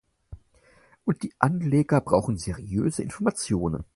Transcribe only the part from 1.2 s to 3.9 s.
die Anleger brauchen seriöse Informationen.